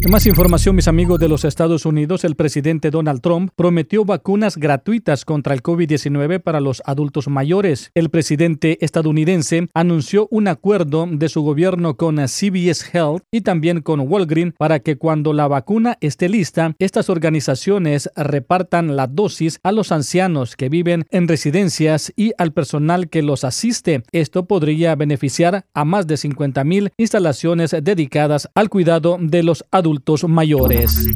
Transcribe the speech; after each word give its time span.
Más 0.09 0.27
información, 0.27 0.75
mis 0.75 0.89
amigos 0.89 1.19
de 1.19 1.29
los 1.29 1.45
Estados 1.45 1.85
Unidos. 1.85 2.25
El 2.25 2.35
presidente 2.35 2.91
Donald 2.91 3.21
Trump 3.21 3.51
prometió 3.55 4.07
vacunas 4.07 4.57
gratuitas 4.57 5.27
contra 5.27 5.53
el 5.53 5.63
COVID-19 5.63 6.41
para 6.41 6.61
los 6.61 6.83
adultos 6.87 7.29
mayores. 7.29 7.91
El 7.95 8.09
presidente 8.09 8.79
estadounidense 8.81 9.69
anunció 9.75 10.27
un 10.31 10.49
acuerdo 10.49 11.07
de 11.11 11.29
su 11.29 11.43
gobierno 11.43 11.97
con 11.97 12.17
CBS 12.17 12.87
Health 12.93 13.25
y 13.31 13.43
también 13.43 13.83
con 13.83 14.01
Walgreens 14.01 14.55
para 14.57 14.81
que 14.81 14.97
cuando 14.97 15.35
la 15.35 15.47
vacuna 15.47 15.99
esté 16.01 16.31
lista, 16.31 16.75
estas 16.79 17.11
organizaciones 17.11 18.09
repartan 18.17 18.97
la 18.97 19.09
dosis 19.09 19.61
a 19.63 19.73
los 19.73 19.93
ancianos 19.93 20.57
que 20.57 20.71
viven 20.71 21.05
en 21.11 21.29
residencias 21.29 22.13
y 22.17 22.33
al 22.39 22.53
personal 22.53 23.11
que 23.11 23.23
los 23.23 23.45
asiste. 23.45 24.03
Esto 24.13 24.47
podría 24.47 24.95
beneficiar 24.95 25.67
a 25.75 25.85
más 25.85 26.07
de 26.07 26.17
50 26.17 26.65
mil 26.65 26.93
instalaciones 26.97 27.77
dedicadas 27.83 28.49
al 28.55 28.71
cuidado 28.71 29.19
de 29.21 29.43
los 29.43 29.58
adultos 29.71 30.25
mayores. 30.25 31.09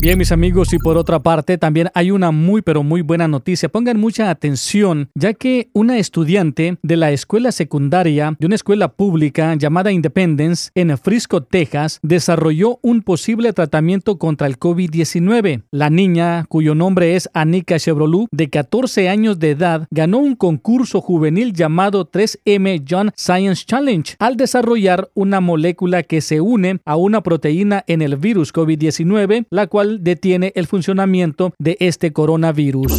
Bien, 0.00 0.16
mis 0.16 0.32
amigos, 0.32 0.72
y 0.72 0.78
por 0.78 0.96
otra 0.96 1.20
parte, 1.20 1.58
también 1.58 1.90
hay 1.92 2.10
una 2.10 2.30
muy, 2.30 2.62
pero 2.62 2.82
muy 2.82 3.02
buena 3.02 3.28
noticia. 3.28 3.68
Pongan 3.68 4.00
mucha 4.00 4.30
atención, 4.30 5.10
ya 5.14 5.34
que 5.34 5.68
una 5.74 5.98
estudiante 5.98 6.78
de 6.82 6.96
la 6.96 7.10
escuela 7.10 7.52
secundaria 7.52 8.34
de 8.38 8.46
una 8.46 8.54
escuela 8.54 8.88
pública 8.88 9.54
llamada 9.56 9.92
Independence 9.92 10.70
en 10.74 10.96
Frisco, 10.96 11.42
Texas, 11.42 11.98
desarrolló 12.02 12.78
un 12.80 13.02
posible 13.02 13.52
tratamiento 13.52 14.16
contra 14.16 14.46
el 14.46 14.58
COVID-19. 14.58 15.64
La 15.70 15.90
niña, 15.90 16.46
cuyo 16.48 16.74
nombre 16.74 17.14
es 17.14 17.28
Anika 17.34 17.78
Chevrolet, 17.78 18.26
de 18.30 18.48
14 18.48 19.10
años 19.10 19.38
de 19.38 19.50
edad, 19.50 19.86
ganó 19.90 20.16
un 20.16 20.34
concurso 20.34 21.02
juvenil 21.02 21.52
llamado 21.52 22.10
3M 22.10 22.86
John 22.88 23.12
Science 23.16 23.66
Challenge 23.66 24.16
al 24.18 24.38
desarrollar 24.38 25.10
una 25.12 25.42
molécula 25.42 26.04
que 26.04 26.22
se 26.22 26.40
une 26.40 26.80
a 26.86 26.96
una 26.96 27.22
proteína 27.22 27.84
en 27.86 28.00
el 28.00 28.16
virus 28.16 28.54
COVID-19, 28.54 29.44
la 29.50 29.66
cual 29.66 29.89
detiene 30.00 30.52
el 30.54 30.66
funcionamiento 30.66 31.52
de 31.58 31.76
este 31.80 32.12
coronavirus. 32.12 32.92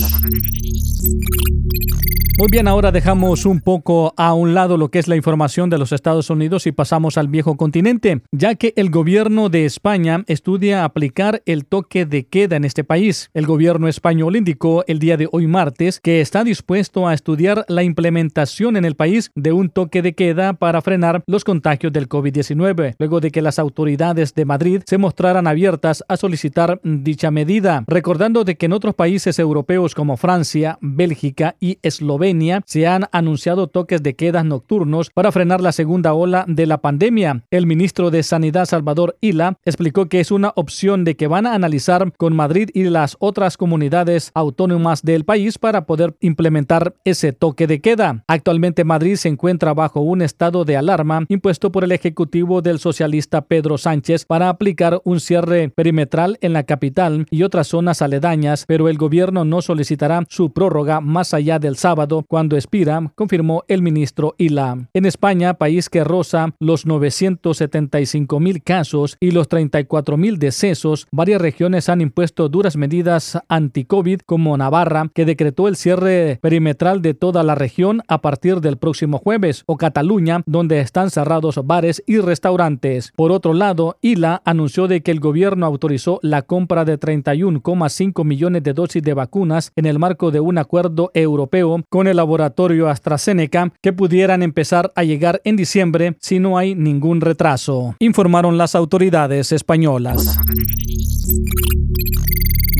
Muy 2.41 2.49
bien, 2.49 2.67
ahora 2.67 2.91
dejamos 2.91 3.45
un 3.45 3.61
poco 3.61 4.15
a 4.17 4.33
un 4.33 4.55
lado 4.55 4.75
lo 4.75 4.89
que 4.89 4.97
es 4.97 5.07
la 5.07 5.15
información 5.15 5.69
de 5.69 5.77
los 5.77 5.91
Estados 5.91 6.31
Unidos 6.31 6.65
y 6.65 6.71
pasamos 6.71 7.19
al 7.19 7.27
viejo 7.27 7.55
continente, 7.55 8.23
ya 8.31 8.55
que 8.55 8.73
el 8.77 8.89
gobierno 8.89 9.49
de 9.49 9.65
España 9.65 10.23
estudia 10.25 10.83
aplicar 10.83 11.43
el 11.45 11.67
toque 11.67 12.07
de 12.07 12.25
queda 12.25 12.55
en 12.55 12.65
este 12.65 12.83
país. 12.83 13.29
El 13.35 13.45
gobierno 13.45 13.87
español 13.87 14.35
indicó 14.35 14.83
el 14.87 14.97
día 14.97 15.17
de 15.17 15.29
hoy 15.31 15.45
martes 15.45 15.99
que 15.99 16.19
está 16.19 16.43
dispuesto 16.43 17.07
a 17.07 17.13
estudiar 17.13 17.63
la 17.67 17.83
implementación 17.83 18.75
en 18.75 18.85
el 18.85 18.95
país 18.95 19.29
de 19.35 19.51
un 19.51 19.69
toque 19.69 20.01
de 20.01 20.15
queda 20.15 20.53
para 20.53 20.81
frenar 20.81 21.21
los 21.27 21.43
contagios 21.43 21.93
del 21.93 22.09
COVID-19, 22.09 22.95
luego 22.97 23.19
de 23.19 23.29
que 23.29 23.43
las 23.43 23.59
autoridades 23.59 24.33
de 24.33 24.45
Madrid 24.45 24.81
se 24.87 24.97
mostraran 24.97 25.45
abiertas 25.45 26.03
a 26.07 26.17
solicitar 26.17 26.81
dicha 26.83 27.29
medida, 27.29 27.83
recordando 27.85 28.43
de 28.43 28.55
que 28.55 28.65
en 28.65 28.73
otros 28.73 28.95
países 28.95 29.37
europeos 29.37 29.93
como 29.93 30.17
Francia, 30.17 30.79
Bélgica 30.81 31.55
y 31.59 31.77
Eslovenia 31.83 32.30
se 32.65 32.87
han 32.87 33.07
anunciado 33.11 33.67
toques 33.67 34.01
de 34.03 34.15
quedas 34.15 34.45
nocturnos 34.45 35.09
para 35.09 35.31
frenar 35.31 35.59
la 35.59 35.73
segunda 35.73 36.13
ola 36.13 36.45
de 36.47 36.65
la 36.65 36.77
pandemia. 36.77 37.43
El 37.51 37.65
ministro 37.65 38.09
de 38.09 38.23
Sanidad 38.23 38.65
Salvador 38.65 39.17
Ila 39.19 39.57
explicó 39.65 40.07
que 40.07 40.21
es 40.21 40.31
una 40.31 40.53
opción 40.55 41.03
de 41.03 41.15
que 41.15 41.27
van 41.27 41.45
a 41.45 41.53
analizar 41.53 42.13
con 42.13 42.35
Madrid 42.35 42.69
y 42.73 42.83
las 42.85 43.17
otras 43.19 43.57
comunidades 43.57 44.31
autónomas 44.33 45.01
del 45.01 45.25
país 45.25 45.57
para 45.57 45.85
poder 45.85 46.15
implementar 46.21 46.95
ese 47.03 47.33
toque 47.33 47.67
de 47.67 47.81
queda. 47.81 48.23
Actualmente 48.27 48.85
Madrid 48.85 49.15
se 49.15 49.27
encuentra 49.27 49.73
bajo 49.73 49.99
un 49.99 50.21
estado 50.21 50.63
de 50.63 50.77
alarma 50.77 51.25
impuesto 51.27 51.71
por 51.71 51.83
el 51.83 51.91
ejecutivo 51.91 52.61
del 52.61 52.79
socialista 52.79 53.41
Pedro 53.41 53.77
Sánchez 53.77 54.25
para 54.25 54.47
aplicar 54.47 55.01
un 55.03 55.19
cierre 55.19 55.69
perimetral 55.69 56.37
en 56.41 56.53
la 56.53 56.63
capital 56.63 57.25
y 57.29 57.43
otras 57.43 57.67
zonas 57.67 58.01
aledañas, 58.01 58.65
pero 58.67 58.87
el 58.87 58.97
gobierno 58.97 59.43
no 59.43 59.61
solicitará 59.61 60.23
su 60.29 60.53
prórroga 60.53 61.01
más 61.01 61.33
allá 61.33 61.59
del 61.59 61.75
sábado 61.75 62.10
cuando 62.27 62.55
expira, 62.55 63.11
confirmó 63.15 63.63
el 63.67 63.81
ministro 63.81 64.35
Ila. 64.37 64.89
En 64.93 65.05
España, 65.05 65.55
país 65.55 65.89
que 65.89 66.03
roza 66.03 66.53
los 66.59 66.85
975 66.85 68.39
mil 68.39 68.61
casos 68.63 69.17
y 69.19 69.31
los 69.31 69.47
34 69.47 70.17
mil 70.17 70.37
decesos, 70.37 71.07
varias 71.11 71.41
regiones 71.41 71.89
han 71.89 72.01
impuesto 72.01 72.49
duras 72.49 72.75
medidas 72.75 73.39
anti-COVID, 73.47 74.21
como 74.25 74.57
Navarra, 74.57 75.09
que 75.13 75.25
decretó 75.25 75.67
el 75.67 75.75
cierre 75.75 76.39
perimetral 76.41 77.01
de 77.01 77.13
toda 77.13 77.43
la 77.43 77.55
región 77.55 78.01
a 78.07 78.21
partir 78.21 78.61
del 78.61 78.77
próximo 78.77 79.17
jueves, 79.17 79.63
o 79.65 79.77
Cataluña, 79.77 80.43
donde 80.45 80.79
están 80.79 81.09
cerrados 81.09 81.59
bares 81.65 82.03
y 82.05 82.19
restaurantes. 82.19 83.13
Por 83.15 83.31
otro 83.31 83.53
lado, 83.53 83.97
Ila 84.01 84.41
anunció 84.45 84.87
de 84.87 85.01
que 85.01 85.11
el 85.11 85.19
gobierno 85.19 85.65
autorizó 85.65 86.19
la 86.21 86.41
compra 86.41 86.85
de 86.85 86.99
31,5 86.99 88.25
millones 88.25 88.63
de 88.63 88.73
dosis 88.73 89.03
de 89.03 89.13
vacunas 89.13 89.71
en 89.75 89.85
el 89.85 89.99
marco 89.99 90.31
de 90.31 90.39
un 90.39 90.57
acuerdo 90.57 91.11
europeo 91.13 91.83
con 91.89 92.00
el 92.07 92.17
laboratorio 92.17 92.89
AstraZeneca 92.89 93.71
que 93.81 93.93
pudieran 93.93 94.43
empezar 94.43 94.91
a 94.95 95.03
llegar 95.03 95.41
en 95.43 95.55
diciembre 95.55 96.15
si 96.19 96.39
no 96.39 96.57
hay 96.57 96.75
ningún 96.75 97.21
retraso, 97.21 97.95
informaron 97.99 98.57
las 98.57 98.75
autoridades 98.75 99.51
españolas. 99.51 100.37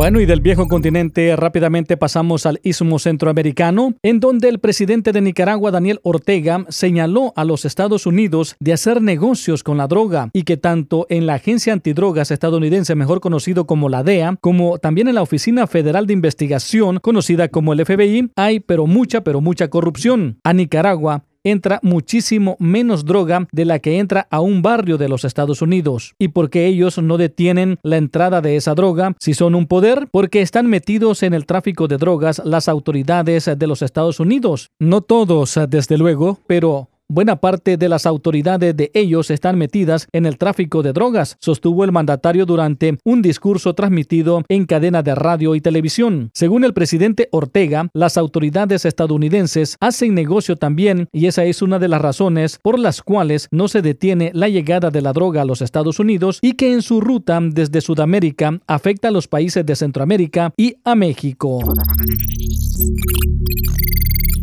Bueno, 0.02 0.20
y 0.20 0.26
del 0.26 0.42
viejo 0.42 0.68
continente 0.68 1.36
rápidamente 1.36 1.96
pasamos 1.96 2.48
al 2.48 2.60
istmo 2.64 2.98
centroamericano, 2.98 3.94
en 4.02 4.20
donde 4.20 4.50
el 4.50 4.58
presidente 4.58 5.12
de 5.12 5.22
Nicaragua, 5.22 5.70
Daniel 5.70 6.00
Ortega, 6.02 6.66
señaló 6.70 7.34
a 7.36 7.46
los 7.46 7.66
Estados 7.66 8.08
Unidos 8.08 8.56
de 8.60 8.74
hacer 8.74 9.00
negocios 9.00 9.62
con 9.62 9.78
la 9.78 9.86
droga 9.86 10.32
y 10.34 10.42
que 10.42 10.58
tanto 10.58 11.06
en 11.12 11.28
la 11.28 11.36
Agencia 11.36 11.72
Antidrogas 11.72 12.32
estadounidense, 12.32 12.96
mejor 12.96 13.22
conocido 13.22 13.68
como 13.68 13.90
la 13.90 14.02
DEA, 14.02 14.38
como 14.42 14.80
también 14.80 15.08
en 15.08 15.14
la 15.14 15.22
Oficina 15.22 15.68
Federal 15.68 16.08
de 16.08 16.14
Investigación, 16.14 16.98
conocida 16.98 17.50
como 17.50 17.72
el 17.72 17.86
FBI, 17.86 18.32
hay 18.36 18.60
pero 18.60 18.88
mucha, 18.88 19.22
pero 19.22 19.40
mucha 19.40 19.68
corrupción. 19.68 20.40
A 20.44 20.54
Nicaragua 20.54 21.26
entra 21.44 21.80
muchísimo 21.82 22.56
menos 22.60 23.06
droga 23.06 23.48
de 23.52 23.66
la 23.66 23.80
que 23.80 24.00
entra 24.00 24.28
a 24.30 24.42
un 24.42 24.62
barrio 24.62 24.98
de 24.98 25.10
los 25.10 25.26
Estados 25.26 25.62
Unidos. 25.62 26.16
¿Y 26.20 26.30
por 26.30 26.50
qué 26.50 26.68
ellos 26.68 26.98
no 26.98 27.18
detienen 27.18 27.78
la 27.84 27.98
entrada 27.98 28.42
de 28.42 28.56
esa 28.56 28.76
droga 28.76 29.16
si 29.20 29.34
son 29.34 29.56
un 29.56 29.68
poder? 29.68 30.08
Porque 30.12 30.42
están 30.42 30.68
metidos 30.68 31.24
en 31.24 31.34
el 31.34 31.46
tráfico 31.46 31.88
de 31.88 31.98
drogas 31.98 32.42
las 32.46 32.68
autoridades 32.68 33.50
de 33.58 33.68
los 33.68 33.82
Estados 33.82 34.20
Unidos. 34.20 34.70
No 34.80 35.02
todos, 35.02 35.60
desde 35.70 35.98
luego, 35.98 36.40
pero 36.48 36.90
Buena 37.14 37.36
parte 37.36 37.76
de 37.76 37.90
las 37.90 38.06
autoridades 38.06 38.74
de 38.78 38.90
ellos 38.94 39.32
están 39.32 39.58
metidas 39.58 40.08
en 40.14 40.26
el 40.26 40.38
tráfico 40.38 40.82
de 40.82 40.94
drogas, 40.94 41.36
sostuvo 41.42 41.84
el 41.84 41.92
mandatario 41.92 42.46
durante 42.46 42.98
un 43.04 43.22
discurso 43.22 43.74
transmitido 43.74 44.46
en 44.48 44.66
cadena 44.66 45.04
de 45.04 45.14
radio 45.14 45.54
y 45.54 45.60
televisión. 45.60 46.32
Según 46.34 46.64
el 46.64 46.74
presidente 46.74 47.28
Ortega, 47.34 47.90
las 47.94 48.16
autoridades 48.16 48.86
estadounidenses 48.86 49.76
hacen 49.82 50.16
negocio 50.16 50.56
también 50.56 51.10
y 51.12 51.26
esa 51.26 51.44
es 51.44 51.62
una 51.62 51.80
de 51.80 51.90
las 51.90 52.02
razones 52.02 52.60
por 52.64 52.80
las 52.80 53.02
cuales 53.02 53.50
no 53.52 53.68
se 53.68 53.82
detiene 53.82 54.32
la 54.34 54.48
llegada 54.48 54.90
de 54.90 55.02
la 55.02 55.12
droga 55.12 55.42
a 55.42 55.46
los 55.46 55.62
Estados 55.62 56.00
Unidos 56.00 56.40
y 56.42 56.54
que 56.54 56.72
en 56.72 56.82
su 56.82 57.02
ruta 57.02 57.42
desde 57.44 57.82
Sudamérica 57.82 58.58
afecta 58.68 59.10
a 59.10 59.12
los 59.12 59.28
países 59.28 59.66
de 59.66 59.76
Centroamérica 59.76 60.54
y 60.56 60.78
a 60.86 60.96
México. 60.96 61.60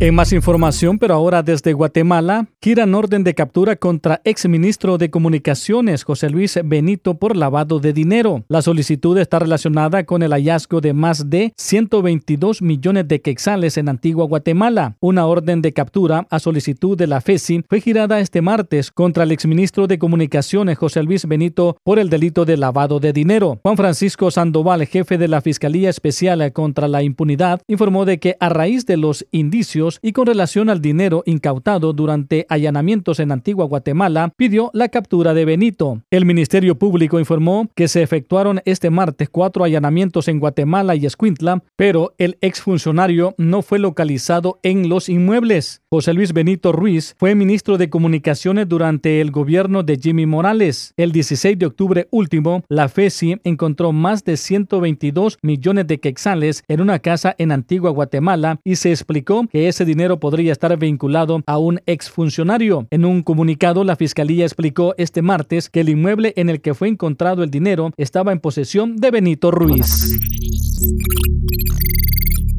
En 0.01 0.15
más 0.15 0.31
información, 0.31 0.97
pero 0.97 1.13
ahora 1.13 1.43
desde 1.43 1.73
Guatemala, 1.73 2.47
giran 2.61 2.95
orden 2.95 3.25
de 3.25 3.35
captura 3.35 3.75
contra 3.75 4.21
exministro 4.23 4.97
de 4.97 5.09
Comunicaciones 5.09 6.05
José 6.05 6.29
Luis 6.29 6.57
Benito 6.63 7.15
por 7.15 7.35
lavado 7.35 7.79
de 7.79 7.91
dinero. 7.91 8.45
La 8.47 8.61
solicitud 8.61 9.17
está 9.17 9.39
relacionada 9.39 10.05
con 10.05 10.23
el 10.23 10.31
hallazgo 10.31 10.79
de 10.79 10.93
más 10.93 11.29
de 11.29 11.51
122 11.57 12.61
millones 12.61 13.09
de 13.09 13.19
quexales 13.21 13.75
en 13.75 13.89
Antigua 13.89 14.23
Guatemala. 14.23 14.95
Una 15.01 15.25
orden 15.25 15.61
de 15.61 15.73
captura 15.73 16.25
a 16.29 16.39
solicitud 16.39 16.97
de 16.97 17.07
la 17.07 17.19
FESI 17.19 17.65
fue 17.67 17.81
girada 17.81 18.21
este 18.21 18.41
martes 18.41 18.91
contra 18.91 19.23
el 19.23 19.33
exministro 19.33 19.85
de 19.85 19.99
Comunicaciones 19.99 20.77
José 20.77 21.03
Luis 21.03 21.25
Benito 21.27 21.75
por 21.83 21.99
el 21.99 22.09
delito 22.09 22.45
de 22.45 22.55
lavado 22.55 23.01
de 23.01 23.11
dinero. 23.11 23.59
Juan 23.63 23.75
Francisco 23.75 24.31
Sandoval, 24.31 24.85
jefe 24.85 25.17
de 25.17 25.27
la 25.27 25.41
Fiscalía 25.41 25.89
Especial 25.89 26.53
contra 26.53 26.87
la 26.87 27.03
Impunidad, 27.03 27.61
informó 27.67 28.05
de 28.05 28.17
que 28.19 28.37
a 28.39 28.47
raíz 28.47 28.85
de 28.85 28.95
los 28.95 29.27
indicios 29.31 29.88
y 30.01 30.11
con 30.11 30.27
relación 30.27 30.69
al 30.69 30.81
dinero 30.81 31.23
incautado 31.25 31.93
durante 31.93 32.45
allanamientos 32.49 33.19
en 33.19 33.31
Antigua 33.31 33.65
Guatemala, 33.65 34.31
pidió 34.35 34.69
la 34.73 34.89
captura 34.89 35.33
de 35.33 35.45
Benito. 35.45 36.01
El 36.11 36.25
Ministerio 36.25 36.77
Público 36.77 37.19
informó 37.19 37.69
que 37.75 37.87
se 37.87 38.03
efectuaron 38.03 38.61
este 38.65 38.89
martes 38.89 39.29
cuatro 39.29 39.63
allanamientos 39.63 40.27
en 40.27 40.39
Guatemala 40.39 40.95
y 40.95 41.05
Escuintla, 41.05 41.63
pero 41.75 42.13
el 42.17 42.37
exfuncionario 42.41 43.33
no 43.37 43.61
fue 43.61 43.79
localizado 43.79 44.59
en 44.63 44.89
los 44.89 45.09
inmuebles. 45.09 45.81
José 45.89 46.13
Luis 46.13 46.33
Benito 46.33 46.71
Ruiz 46.71 47.15
fue 47.17 47.35
ministro 47.35 47.77
de 47.77 47.89
Comunicaciones 47.89 48.67
durante 48.67 49.21
el 49.21 49.31
gobierno 49.31 49.83
de 49.83 49.97
Jimmy 49.97 50.25
Morales. 50.25 50.93
El 50.97 51.11
16 51.11 51.57
de 51.57 51.65
octubre 51.65 52.07
último, 52.11 52.63
la 52.69 52.89
FESI 52.89 53.37
encontró 53.43 53.91
más 53.91 54.23
de 54.23 54.37
122 54.37 55.37
millones 55.41 55.87
de 55.87 55.99
quexales 55.99 56.63
en 56.67 56.81
una 56.81 56.99
casa 56.99 57.35
en 57.37 57.51
Antigua 57.51 57.91
Guatemala 57.91 58.59
y 58.63 58.75
se 58.75 58.91
explicó 58.91 59.47
que 59.47 59.67
es 59.67 59.78
ese 59.79 59.85
dinero 59.85 60.19
podría 60.19 60.51
estar 60.51 60.77
vinculado 60.77 61.41
a 61.45 61.57
un 61.57 61.79
exfuncionario. 61.85 62.85
En 62.91 63.05
un 63.05 63.23
comunicado, 63.23 63.85
la 63.85 63.95
Fiscalía 63.95 64.43
explicó 64.43 64.93
este 64.97 65.21
martes 65.21 65.69
que 65.69 65.79
el 65.79 65.87
inmueble 65.87 66.33
en 66.35 66.49
el 66.49 66.59
que 66.59 66.73
fue 66.73 66.89
encontrado 66.89 67.43
el 67.43 67.49
dinero 67.49 67.91
estaba 67.95 68.33
en 68.33 68.41
posesión 68.41 68.97
de 68.97 69.09
Benito 69.09 69.51
Ruiz. 69.51 70.19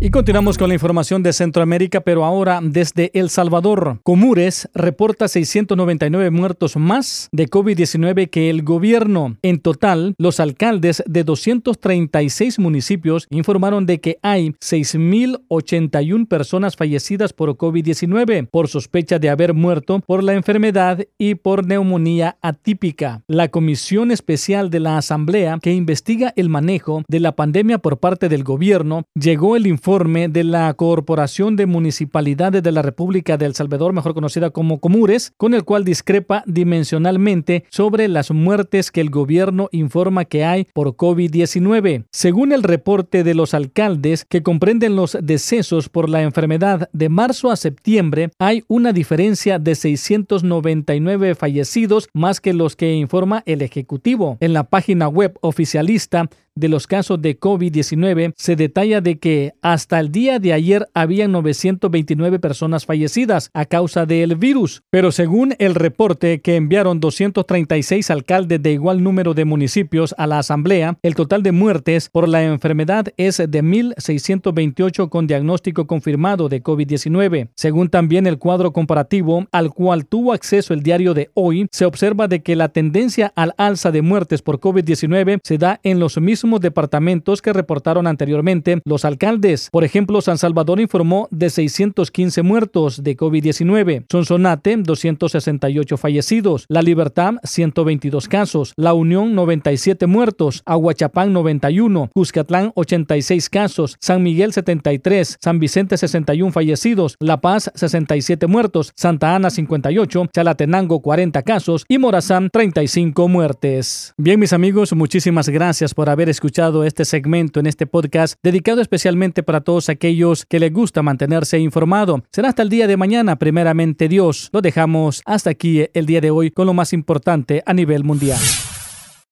Y 0.02 0.08
continuamos 0.08 0.56
con 0.56 0.68
la 0.68 0.74
información 0.74 1.22
de 1.22 1.34
Centroamérica, 1.34 2.00
pero 2.00 2.24
ahora 2.24 2.60
desde 2.62 3.10
El 3.12 3.28
Salvador. 3.28 3.98
Comures 4.02 4.66
reporta 4.72 5.28
699 5.28 6.30
muertos 6.30 6.78
más 6.78 7.28
de 7.32 7.46
COVID-19 7.50 8.30
que 8.30 8.48
el 8.48 8.62
gobierno. 8.62 9.36
En 9.42 9.60
total, 9.60 10.14
los 10.16 10.40
alcaldes 10.40 11.02
de 11.06 11.22
236 11.22 12.58
municipios 12.60 13.26
informaron 13.28 13.84
de 13.84 14.00
que 14.00 14.18
hay 14.22 14.52
6.081 14.52 16.26
personas 16.26 16.76
fallecidas 16.76 17.34
por 17.34 17.58
COVID-19 17.58 18.48
por 18.50 18.68
sospecha 18.68 19.18
de 19.18 19.28
haber 19.28 19.52
muerto 19.52 20.00
por 20.06 20.24
la 20.24 20.32
enfermedad 20.32 21.04
y 21.18 21.34
por 21.34 21.66
neumonía 21.66 22.38
atípica. 22.40 23.20
La 23.28 23.48
Comisión 23.48 24.12
Especial 24.12 24.70
de 24.70 24.80
la 24.80 24.96
Asamblea 24.96 25.58
que 25.60 25.74
investiga 25.74 26.32
el 26.36 26.48
manejo 26.48 27.02
de 27.06 27.20
la 27.20 27.36
pandemia 27.36 27.76
por 27.76 27.98
parte 27.98 28.30
del 28.30 28.44
gobierno 28.44 29.04
llegó 29.14 29.56
el 29.56 29.66
informe 29.66 29.89
de 29.90 30.44
la 30.44 30.72
Corporación 30.74 31.56
de 31.56 31.66
Municipalidades 31.66 32.62
de 32.62 32.70
la 32.70 32.80
República 32.80 33.36
de 33.36 33.46
El 33.46 33.56
Salvador, 33.56 33.92
mejor 33.92 34.14
conocida 34.14 34.50
como 34.50 34.78
Comures, 34.78 35.32
con 35.36 35.52
el 35.52 35.64
cual 35.64 35.84
discrepa 35.84 36.44
dimensionalmente 36.46 37.64
sobre 37.70 38.06
las 38.06 38.30
muertes 38.30 38.92
que 38.92 39.00
el 39.00 39.10
gobierno 39.10 39.68
informa 39.72 40.26
que 40.26 40.44
hay 40.44 40.68
por 40.74 40.94
COVID-19. 40.94 42.04
Según 42.12 42.52
el 42.52 42.62
reporte 42.62 43.24
de 43.24 43.34
los 43.34 43.52
alcaldes 43.52 44.24
que 44.24 44.44
comprenden 44.44 44.94
los 44.94 45.18
decesos 45.20 45.88
por 45.88 46.08
la 46.08 46.22
enfermedad 46.22 46.88
de 46.92 47.08
marzo 47.08 47.50
a 47.50 47.56
septiembre, 47.56 48.30
hay 48.38 48.62
una 48.68 48.92
diferencia 48.92 49.58
de 49.58 49.74
699 49.74 51.34
fallecidos 51.34 52.08
más 52.14 52.40
que 52.40 52.52
los 52.52 52.76
que 52.76 52.94
informa 52.94 53.42
el 53.44 53.60
Ejecutivo. 53.60 54.36
En 54.38 54.52
la 54.52 54.62
página 54.62 55.08
web 55.08 55.36
oficialista 55.40 56.30
de 56.54 56.68
los 56.68 56.86
casos 56.86 57.20
de 57.22 57.38
COVID-19 57.38 58.32
se 58.36 58.56
detalla 58.56 59.00
de 59.00 59.18
que 59.18 59.52
hasta 59.62 60.00
el 60.00 60.12
día 60.12 60.38
de 60.38 60.52
ayer 60.52 60.88
habían 60.94 61.32
929 61.32 62.38
personas 62.38 62.86
fallecidas 62.86 63.50
a 63.54 63.64
causa 63.64 64.06
del 64.06 64.36
virus, 64.36 64.82
pero 64.90 65.12
según 65.12 65.54
el 65.58 65.74
reporte 65.74 66.40
que 66.40 66.56
enviaron 66.56 67.00
236 67.00 68.10
alcaldes 68.10 68.62
de 68.62 68.72
igual 68.72 69.02
número 69.02 69.34
de 69.34 69.44
municipios 69.44 70.14
a 70.18 70.26
la 70.26 70.38
asamblea, 70.38 70.98
el 71.02 71.14
total 71.14 71.42
de 71.42 71.52
muertes 71.52 72.08
por 72.08 72.28
la 72.28 72.42
enfermedad 72.44 73.06
es 73.16 73.38
de 73.38 73.62
1.628 73.62 75.08
con 75.08 75.26
diagnóstico 75.26 75.86
confirmado 75.86 76.48
de 76.48 76.62
COVID-19. 76.62 77.50
Según 77.54 77.88
también 77.88 78.26
el 78.26 78.38
cuadro 78.38 78.72
comparativo 78.72 79.46
al 79.52 79.72
cual 79.72 80.06
tuvo 80.06 80.32
acceso 80.32 80.74
el 80.74 80.82
diario 80.82 81.14
de 81.14 81.30
hoy, 81.34 81.66
se 81.70 81.84
observa 81.84 82.28
de 82.28 82.42
que 82.42 82.56
la 82.56 82.68
tendencia 82.68 83.32
al 83.36 83.54
alza 83.56 83.90
de 83.90 84.02
muertes 84.02 84.42
por 84.42 84.60
COVID-19 84.60 85.40
se 85.42 85.58
da 85.58 85.80
en 85.82 86.00
los 86.00 86.16
mismos 86.44 86.60
departamentos 86.60 87.42
que 87.42 87.52
reportaron 87.52 88.06
anteriormente 88.06 88.80
los 88.84 89.04
alcaldes. 89.04 89.68
Por 89.70 89.84
ejemplo, 89.84 90.22
San 90.22 90.38
Salvador 90.38 90.80
informó 90.80 91.28
de 91.30 91.50
615 91.50 92.42
muertos 92.42 93.02
de 93.02 93.16
COVID-19, 93.16 94.06
Sonsonate 94.10 94.76
268 94.78 95.96
fallecidos, 95.96 96.64
La 96.68 96.80
Libertad 96.82 97.34
122 97.44 98.28
casos, 98.28 98.72
La 98.76 98.94
Unión 98.94 99.34
97 99.34 100.06
muertos, 100.06 100.62
Aguachapán 100.64 101.32
91, 101.32 102.10
Cuscatlán 102.14 102.72
86 102.74 103.50
casos, 103.50 103.96
San 104.00 104.22
Miguel 104.22 104.52
73, 104.52 105.36
San 105.40 105.58
Vicente 105.58 105.96
61 105.98 106.52
fallecidos, 106.52 107.16
La 107.20 107.40
Paz 107.42 107.70
67 107.74 108.46
muertos, 108.46 108.92
Santa 108.96 109.34
Ana 109.34 109.50
58, 109.50 110.28
Chalatenango 110.32 111.00
40 111.00 111.42
casos 111.42 111.84
y 111.86 111.98
Morazán 111.98 112.48
35 112.50 113.28
muertes. 113.28 114.14
Bien 114.16 114.40
mis 114.40 114.54
amigos, 114.54 114.94
muchísimas 114.94 115.50
gracias 115.50 115.92
por 115.92 116.08
haber 116.08 116.29
escuchado 116.30 116.84
este 116.84 117.04
segmento 117.04 117.60
en 117.60 117.66
este 117.66 117.86
podcast 117.86 118.34
dedicado 118.42 118.80
especialmente 118.80 119.42
para 119.42 119.60
todos 119.60 119.88
aquellos 119.88 120.46
que 120.46 120.60
les 120.60 120.72
gusta 120.72 121.02
mantenerse 121.02 121.58
informado. 121.58 122.22
Será 122.32 122.48
hasta 122.48 122.62
el 122.62 122.68
día 122.68 122.86
de 122.86 122.96
mañana, 122.96 123.36
primeramente 123.36 124.08
Dios. 124.08 124.48
Lo 124.52 124.62
dejamos 124.62 125.22
hasta 125.24 125.50
aquí 125.50 125.86
el 125.92 126.06
día 126.06 126.20
de 126.20 126.30
hoy 126.30 126.50
con 126.50 126.66
lo 126.66 126.74
más 126.74 126.92
importante 126.92 127.62
a 127.66 127.74
nivel 127.74 128.04
mundial. 128.04 128.40